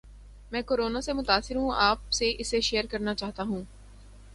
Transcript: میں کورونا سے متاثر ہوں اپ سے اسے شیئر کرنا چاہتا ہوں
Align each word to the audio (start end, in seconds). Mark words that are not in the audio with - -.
میں 0.51 0.61
کورونا 0.61 1.01
سے 1.01 1.13
متاثر 1.13 1.55
ہوں 1.55 1.71
اپ 1.79 2.11
سے 2.11 2.33
اسے 2.39 2.61
شیئر 2.61 2.85
کرنا 2.91 3.15
چاہتا 3.15 3.43
ہوں 3.43 3.63